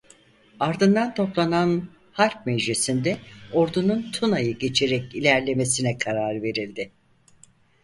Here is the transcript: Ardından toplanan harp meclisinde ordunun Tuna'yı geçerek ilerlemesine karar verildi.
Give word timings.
Ardından 0.59 1.13
toplanan 1.13 1.89
harp 2.11 2.45
meclisinde 2.45 3.17
ordunun 3.53 4.11
Tuna'yı 4.11 4.57
geçerek 4.57 5.15
ilerlemesine 5.15 5.97
karar 5.97 6.43
verildi. 6.43 6.91